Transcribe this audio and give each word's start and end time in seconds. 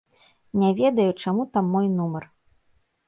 Не 0.61 0.69
ведаю, 0.79 1.07
чаму 1.25 1.45
там 1.59 1.65
мой 1.75 1.85
нумар. 2.01 2.23